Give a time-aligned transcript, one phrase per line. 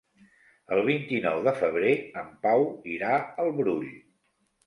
[0.75, 1.91] El vint-i-nou de febrer
[2.21, 2.65] en Pau
[2.97, 3.11] irà
[3.45, 3.87] al Brull.